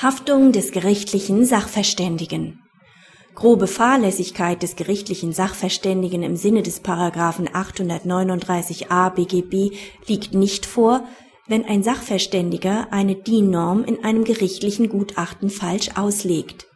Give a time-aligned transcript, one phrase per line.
[0.00, 2.60] Haftung des gerichtlichen Sachverständigen
[3.34, 9.76] Grobe Fahrlässigkeit des gerichtlichen Sachverständigen im Sinne des Paragraphen 839a BGB
[10.06, 11.02] liegt nicht vor,
[11.48, 16.68] wenn ein Sachverständiger eine DIN-Norm in einem gerichtlichen Gutachten falsch auslegt.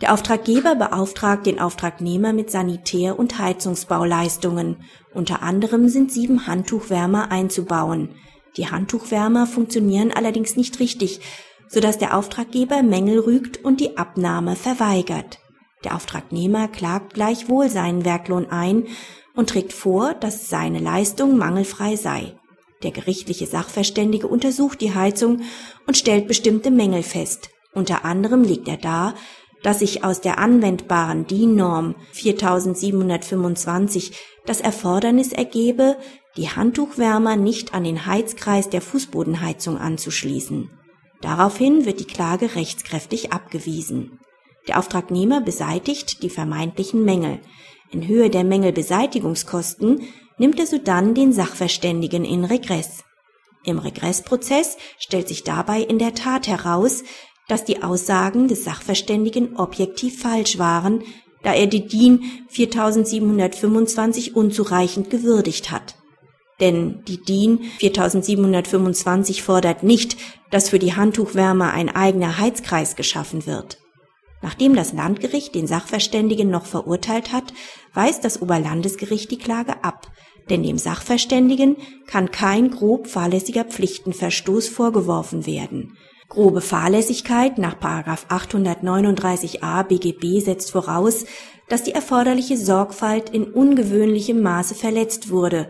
[0.00, 4.76] Der Auftraggeber beauftragt den Auftragnehmer mit Sanitär- und Heizungsbauleistungen.
[5.12, 8.14] Unter anderem sind sieben Handtuchwärmer einzubauen.
[8.56, 11.20] Die Handtuchwärmer funktionieren allerdings nicht richtig,
[11.68, 15.38] sodass der Auftraggeber Mängel rügt und die Abnahme verweigert.
[15.84, 18.86] Der Auftragnehmer klagt gleichwohl seinen Werklohn ein
[19.34, 22.34] und trägt vor, dass seine Leistung mangelfrei sei.
[22.82, 25.42] Der gerichtliche Sachverständige untersucht die Heizung
[25.86, 27.50] und stellt bestimmte Mängel fest.
[27.72, 29.14] Unter anderem legt er dar,
[29.62, 34.12] dass sich aus der anwendbaren DIN-Norm 4725
[34.46, 35.96] das Erfordernis ergebe,
[36.36, 40.70] die Handtuchwärmer nicht an den Heizkreis der Fußbodenheizung anzuschließen.
[41.20, 44.20] Daraufhin wird die Klage rechtskräftig abgewiesen.
[44.68, 47.40] Der Auftragnehmer beseitigt die vermeintlichen Mängel.
[47.90, 50.02] In Höhe der Mängelbeseitigungskosten
[50.36, 53.04] nimmt er sodann den Sachverständigen in Regress.
[53.64, 57.02] Im Regressprozess stellt sich dabei in der Tat heraus,
[57.48, 61.02] dass die Aussagen des Sachverständigen objektiv falsch waren,
[61.42, 65.97] da er die DIN 4725 unzureichend gewürdigt hat.
[66.60, 70.16] Denn die DIN 4725 fordert nicht,
[70.50, 73.78] dass für die Handtuchwärmer ein eigener Heizkreis geschaffen wird.
[74.42, 77.52] Nachdem das Landgericht den Sachverständigen noch verurteilt hat,
[77.92, 80.10] weist das Oberlandesgericht die Klage ab,
[80.48, 85.96] denn dem Sachverständigen kann kein grob fahrlässiger Pflichtenverstoß vorgeworfen werden.
[86.28, 91.24] Grobe Fahrlässigkeit nach 839a BGB setzt voraus,
[91.68, 95.68] dass die erforderliche Sorgfalt in ungewöhnlichem Maße verletzt wurde,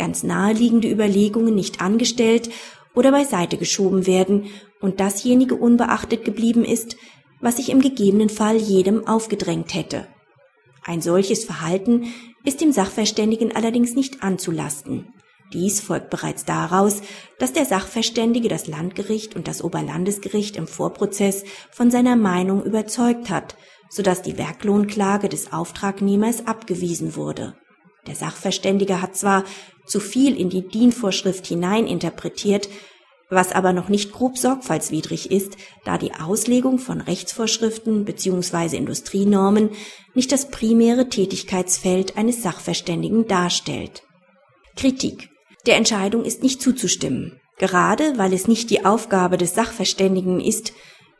[0.00, 2.48] ganz naheliegende Überlegungen nicht angestellt
[2.94, 4.46] oder beiseite geschoben werden
[4.80, 6.96] und dasjenige unbeachtet geblieben ist,
[7.42, 10.06] was sich im gegebenen Fall jedem aufgedrängt hätte.
[10.86, 15.12] Ein solches Verhalten ist dem Sachverständigen allerdings nicht anzulasten.
[15.52, 17.02] Dies folgt bereits daraus,
[17.38, 23.54] dass der Sachverständige das Landgericht und das Oberlandesgericht im Vorprozess von seiner Meinung überzeugt hat,
[23.90, 27.54] so dass die Werklohnklage des Auftragnehmers abgewiesen wurde.
[28.06, 29.44] Der Sachverständige hat zwar
[29.90, 32.68] zu viel in die DIN-Vorschrift hineininterpretiert,
[33.28, 38.76] was aber noch nicht grob sorgfaltswidrig ist, da die Auslegung von Rechtsvorschriften bzw.
[38.76, 39.70] Industrienormen
[40.14, 44.02] nicht das primäre Tätigkeitsfeld eines Sachverständigen darstellt.
[44.76, 45.28] Kritik
[45.66, 50.72] der Entscheidung ist nicht zuzustimmen, gerade weil es nicht die Aufgabe des Sachverständigen ist,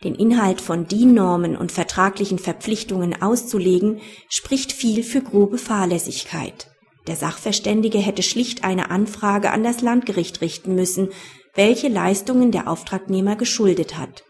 [0.02, 4.00] den Inhalt von DIN-Normen und vertraglichen Verpflichtungen auszulegen,
[4.30, 6.69] spricht viel für grobe Fahrlässigkeit.
[7.10, 11.08] Der Sachverständige hätte schlicht eine Anfrage an das Landgericht richten müssen,
[11.56, 14.22] welche Leistungen der Auftragnehmer geschuldet hat.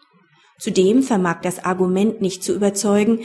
[0.58, 3.20] Zudem vermag das Argument nicht zu überzeugen,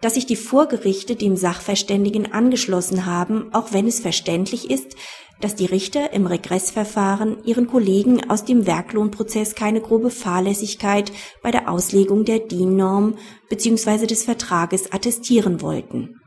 [0.00, 4.94] dass sich die Vorgerichte dem Sachverständigen angeschlossen haben, auch wenn es verständlich ist,
[5.40, 11.10] dass die Richter im Regressverfahren ihren Kollegen aus dem Werklohnprozess keine grobe Fahrlässigkeit
[11.42, 13.16] bei der Auslegung der DIN-Norm
[13.48, 14.06] bzw.
[14.06, 16.19] des Vertrages attestieren wollten